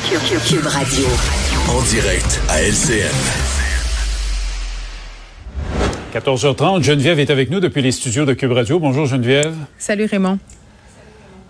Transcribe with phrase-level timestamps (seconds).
[0.00, 1.06] Cube Radio.
[1.68, 3.10] En direct à LCN.
[6.14, 8.78] 14h30, Geneviève est avec nous depuis les studios de Cube Radio.
[8.78, 9.56] Bonjour Geneviève.
[9.76, 10.38] Salut Raymond.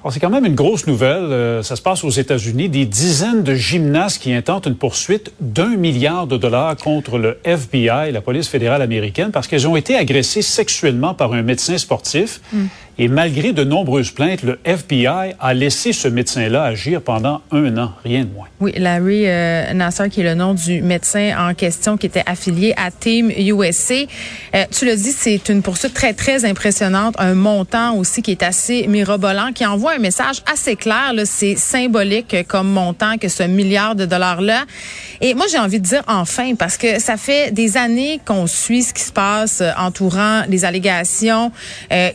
[0.02, 1.24] Alors, c'est quand même une grosse nouvelle.
[1.24, 2.70] Euh, ça se passe aux États-Unis.
[2.70, 8.12] Des dizaines de gymnastes qui intentent une poursuite d'un milliard de dollars contre le FBI,
[8.12, 12.40] la police fédérale américaine, parce qu'elles ont été agressées sexuellement par un médecin sportif.
[13.00, 17.92] Et malgré de nombreuses plaintes, le FBI a laissé ce médecin-là agir pendant un an,
[18.02, 18.48] rien de moins.
[18.58, 22.74] Oui, Larry euh, Nasser, qui est le nom du médecin en question, qui était affilié
[22.76, 23.94] à Team USA.
[23.94, 27.14] Euh, tu le dis, c'est une poursuite très, très impressionnante.
[27.18, 31.12] Un montant aussi qui est assez mirobolant, qui envoie un message assez clair.
[31.24, 34.64] C'est symbolique comme montant que ce milliard de dollars-là.
[35.20, 38.82] Et moi, j'ai envie de dire enfin, parce que ça fait des années qu'on suit
[38.82, 41.52] ce qui se passe euh, entourant les allégations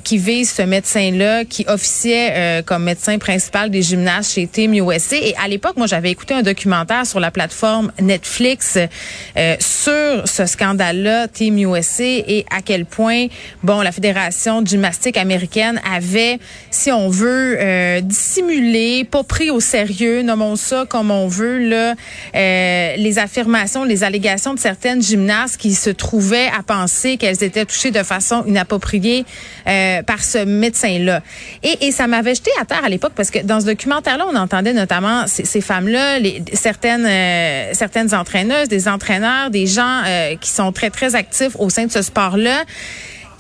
[0.04, 5.18] qui visent ce médecin-là, qui officiait euh, comme médecin principal des gymnases chez Team USA.
[5.18, 10.46] Et à l'époque, moi, j'avais écouté un documentaire sur la plateforme Netflix euh, sur ce
[10.46, 13.28] scandale-là, Team USA, et à quel point,
[13.62, 16.40] bon, la Fédération gymnastique américaine avait,
[16.72, 21.94] si on veut, euh, dissimulé, pas pris au sérieux, nommons ça comme on veut, là,
[22.36, 27.66] euh, les affirmations, les allégations de certaines gymnastes qui se trouvaient à penser qu'elles étaient
[27.66, 29.26] touchées de façon inappropriée
[29.68, 31.22] euh, par ce médecin-là.
[31.62, 34.36] Et, et ça m'avait jeté à terre à l'époque parce que dans ce documentaire-là, on
[34.36, 36.20] entendait notamment ces, femmes-là,
[36.54, 41.70] certaines euh, certaines entraîneuses, des entraîneurs, des gens euh, qui sont très très actifs au
[41.70, 42.64] sein de ce sport-là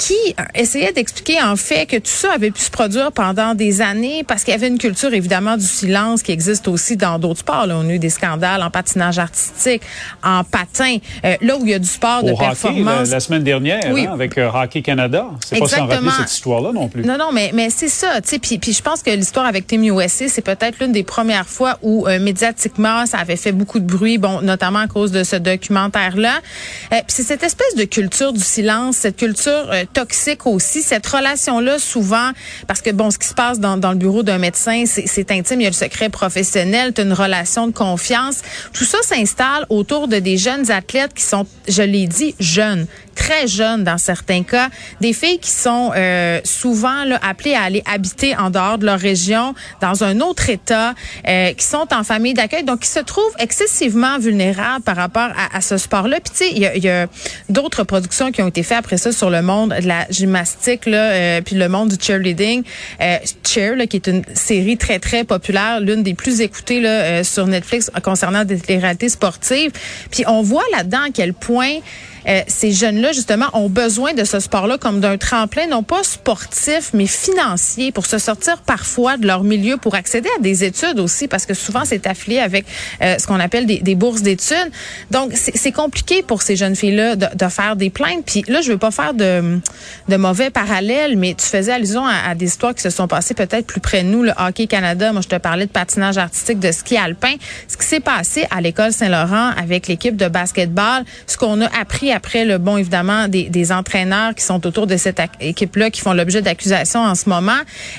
[0.06, 4.24] qui essayait d'expliquer en fait que tout ça avait pu se produire pendant des années
[4.28, 7.68] parce qu'il y avait une culture évidemment du silence qui existe aussi dans d'autres sports.
[7.68, 9.81] Là, on a eu des scandales en patinage artistique,
[10.22, 13.08] en patin, euh, là où il y a du sport Au de hockey, performance.
[13.08, 14.06] la, la semaine dernière, Oui.
[14.06, 15.25] hein, avec euh, Hockey Canada.
[15.46, 17.03] C'est pas sans rappeler cette histoire-là non plus.
[17.06, 18.40] Non, non, mais, mais c'est ça, tu sais.
[18.40, 21.78] Puis, puis je pense que l'histoire avec Team USA, c'est peut-être l'une des premières fois
[21.81, 25.38] où euh, médiatiquement, ça avait fait beaucoup de bruit, bon, notamment à cause de ce
[25.38, 26.35] documentaire-là.
[26.91, 31.05] Euh, puis c'est cette espèce de culture du silence, cette culture euh, toxique aussi, cette
[31.05, 32.31] relation-là souvent,
[32.67, 35.61] parce que bon, ce qui se passe dans, le bureau d'un médecin, c'est c'est intime,
[35.61, 38.41] il y a le secret professionnel, tu une relation de confiance.
[38.73, 42.87] Tout ça s'installe autour de des jeunes athlètes qui sont, je l'ai dit, jeunes
[43.23, 44.67] très jeunes dans certains cas,
[45.00, 49.00] des filles qui sont euh, souvent là, appelées à aller habiter en dehors de leur
[49.00, 50.94] région, dans un autre État,
[51.28, 55.56] euh, qui sont en famille d'accueil, donc qui se trouvent excessivement vulnérables par rapport à,
[55.56, 56.19] à ce sport-là.
[56.19, 57.07] Puis tu sais, il y a, a
[57.47, 61.11] d'autres productions qui ont été faites après ça sur le monde de la gymnastique, là,
[61.11, 62.63] euh, puis le monde du cheerleading.
[63.01, 66.90] Euh, Cheer, là, qui est une série très très populaire, l'une des plus écoutées là,
[66.90, 69.72] euh, sur Netflix concernant des réalités sportives.
[70.11, 71.79] Puis on voit là-dedans à quel point
[72.28, 76.91] euh, ces jeunes-là, justement, ont besoin de ce sport-là comme d'un tremplin, non pas sportif,
[76.94, 81.28] mais financier, pour se sortir parfois de leur milieu, pour accéder à des études aussi,
[81.28, 82.66] parce que souvent, c'est affilié avec
[83.01, 84.72] euh, ce qu'on appelle des, des bourses d'études.
[85.11, 88.25] Donc, c'est compliqué pour ces jeunes filles-là de, de faire des plaintes.
[88.25, 89.59] Puis là, je veux pas faire de,
[90.07, 93.34] de mauvais parallèles, mais tu faisais allusion à, à des histoires qui se sont passées
[93.34, 95.11] peut-être plus près de nous, le Hockey Canada.
[95.11, 97.34] Moi, je te parlais de patinage artistique, de ski alpin.
[97.67, 102.12] Ce qui s'est passé à l'école Saint-Laurent avec l'équipe de basketball, ce qu'on a appris
[102.13, 106.13] après le bon, évidemment, des, des entraîneurs qui sont autour de cette équipe-là, qui font
[106.13, 107.51] l'objet d'accusations en ce moment.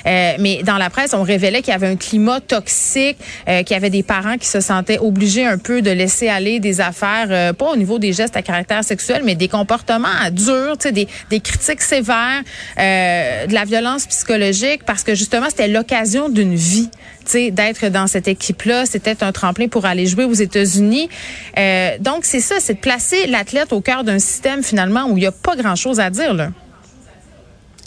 [0.05, 3.17] Euh, mais dans la presse, on révélait qu'il y avait un climat toxique,
[3.47, 6.59] euh, qu'il y avait des parents qui se sentaient obligés un peu de laisser aller
[6.59, 10.77] des affaires, euh, pas au niveau des gestes à caractère sexuel, mais des comportements durs,
[10.77, 12.41] des, des critiques sévères,
[12.79, 16.89] euh, de la violence psychologique, parce que justement, c'était l'occasion d'une vie,
[17.33, 18.85] d'être dans cette équipe-là.
[18.85, 21.09] C'était un tremplin pour aller jouer aux États-Unis.
[21.57, 25.21] Euh, donc, c'est ça, c'est de placer l'athlète au cœur d'un système, finalement, où il
[25.21, 26.49] n'y a pas grand-chose à dire, là.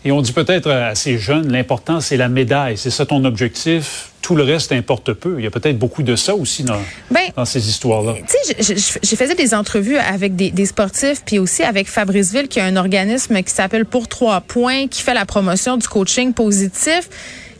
[0.04, 2.78] Et on dit peut-être à ces jeunes, l'important, c'est la médaille.
[2.78, 4.10] C'est ça ton objectif.
[4.22, 5.36] Tout le reste importe peu.
[5.38, 6.80] Il y a peut-être beaucoup de ça aussi dans,
[7.10, 8.14] Ben, dans ces histoires-là.
[8.28, 12.48] Tu sais, j'ai fait des entrevues avec des, des sportifs, puis aussi avec Fabrice Ville,
[12.48, 16.32] qui a un organisme qui s'appelle Pour trois points, qui fait la promotion du coaching
[16.32, 17.08] positif.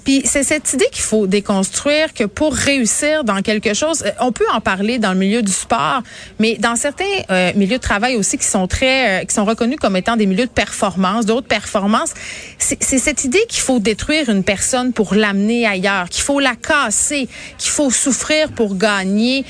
[0.08, 4.32] Puis c'est cette idée qu'il faut déconstruire que pour réussir dans quelque chose, euh, on
[4.32, 6.02] peut en parler dans le milieu du sport,
[6.38, 9.76] mais dans certains euh, milieux de travail aussi qui sont très, euh, qui sont reconnus
[9.78, 12.14] comme étant des milieux de performance, d'autres performances,
[12.56, 17.28] c'est cette idée qu'il faut détruire une personne pour l'amener ailleurs, qu'il faut la casser,
[17.58, 19.44] qu'il faut souffrir pour gagner,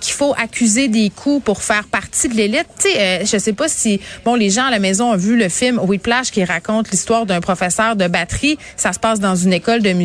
[0.00, 2.66] qu'il faut accuser des coups pour faire partie de l'élite.
[2.78, 5.48] Tu sais, je sais pas si bon les gens à la maison ont vu le
[5.48, 8.58] film Whiplash qui raconte l'histoire d'un professeur de batterie.
[8.76, 9.99] Ça se passe dans une école de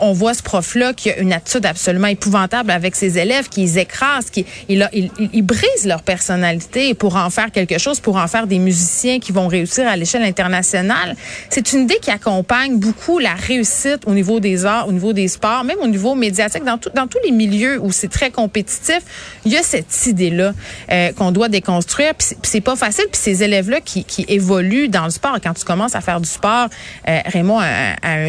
[0.00, 3.78] On voit ce prof-là qui a une attitude absolument épouvantable avec ses élèves, qui les
[3.78, 8.58] écrase, qui il, brise leur personnalité pour en faire quelque chose, pour en faire des
[8.58, 11.16] musiciens qui vont réussir à l'échelle internationale.
[11.50, 15.28] C'est une idée qui accompagne beaucoup la réussite au niveau des arts, au niveau des
[15.28, 19.00] sports, même au niveau médiatique, dans, tous les milieux où c'est très compétitif.
[19.44, 20.52] Il y a cette idée-là
[20.90, 22.14] euh, qu'on doit déconstruire.
[22.14, 23.04] Puis c'est pas facile.
[23.10, 26.28] Puis ces élèves-là qui, qui évoluent dans le sport, quand tu commences à faire du
[26.28, 26.68] sport,
[27.08, 27.60] euh, Raymond,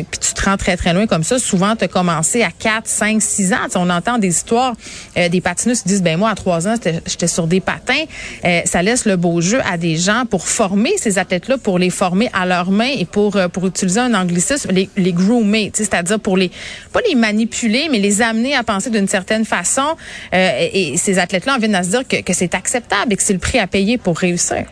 [0.09, 2.87] puis tu te rends très, très loin comme ça, souvent, tu as commencé à 4,
[2.87, 3.57] 5, 6 ans.
[3.75, 4.75] on entend des histoires
[5.17, 8.05] euh, des patineuses qui disent, ben moi, à 3 ans, j'étais sur des patins.
[8.45, 11.89] Euh, ça laisse le beau jeu à des gens pour former ces athlètes-là, pour les
[11.89, 16.19] former à leurs mains et pour, euh, pour utiliser un anglicisme, les, les groomer, c'est-à-dire
[16.19, 16.49] pour les,
[16.93, 19.95] pas les manipuler, mais les amener à penser d'une certaine façon.
[20.31, 23.33] et, ces athlètes-là en viennent à se dire que, que c'est acceptable et que c'est
[23.33, 24.65] le prix à payer pour réussir.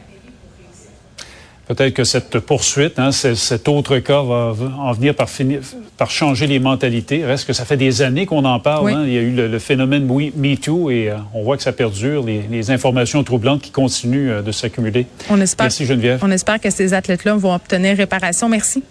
[1.67, 5.59] Peut-être que cette poursuite, hein, cet autre cas va en venir par, finir,
[5.97, 7.25] par changer les mentalités.
[7.25, 8.89] Reste que ça fait des années qu'on en parle.
[8.89, 9.03] Hein.
[9.05, 12.43] Il y a eu le, phénomène MeToo et euh, on voit que ça perdure, les,
[12.49, 15.07] les informations troublantes qui continuent euh, de s'accumuler.
[15.29, 16.19] On espère, Merci Geneviève.
[16.23, 18.47] On espère que ces athlètes-là vont obtenir réparation.
[18.47, 18.83] Merci.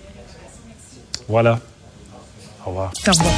[1.29, 1.59] Voilà.
[2.67, 2.93] Au revoir.
[3.07, 3.37] Au revoir.